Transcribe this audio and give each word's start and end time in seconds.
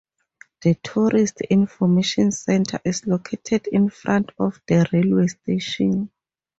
A 0.65 0.73
tourist 0.81 1.41
information 1.41 2.31
centre 2.31 2.79
is 2.83 3.05
located 3.05 3.67
in 3.67 3.87
front 3.87 4.31
of 4.39 4.59
the 4.67 4.87
railway 4.91 5.27
station. 5.27 6.09